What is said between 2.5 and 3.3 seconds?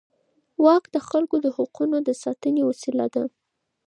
وسیله ده.